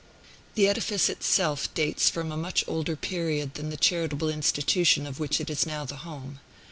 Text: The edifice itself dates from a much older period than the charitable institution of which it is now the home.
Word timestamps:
The 0.55 0.67
edifice 0.67 1.09
itself 1.09 1.71
dates 1.75 2.09
from 2.09 2.31
a 2.31 2.35
much 2.35 2.63
older 2.67 2.95
period 2.95 3.53
than 3.53 3.69
the 3.69 3.77
charitable 3.77 4.29
institution 4.29 5.05
of 5.05 5.19
which 5.19 5.39
it 5.39 5.47
is 5.47 5.67
now 5.67 5.85
the 5.85 5.97
home. 5.97 6.39